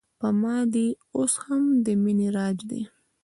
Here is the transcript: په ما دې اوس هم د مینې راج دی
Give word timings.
په 0.19 0.27
ما 0.41 0.57
دې 0.73 0.87
اوس 1.15 1.33
هم 1.43 1.63
د 1.85 1.87
مینې 2.03 2.27
راج 2.37 2.57
دی 2.69 2.81